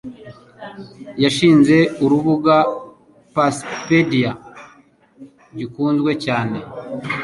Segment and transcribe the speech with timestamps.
[1.23, 2.55] yashinze urubuga
[3.33, 4.31] Pussypedia
[5.57, 6.57] gikunzwe cyane.